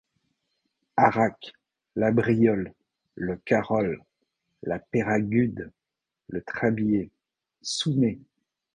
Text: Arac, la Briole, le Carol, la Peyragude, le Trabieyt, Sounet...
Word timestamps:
Arac, 0.97 1.51
la 1.95 2.11
Briole, 2.11 2.73
le 3.13 3.35
Carol, 3.45 4.03
la 4.63 4.79
Peyragude, 4.79 5.71
le 6.29 6.41
Trabieyt, 6.41 7.11
Sounet... 7.61 8.19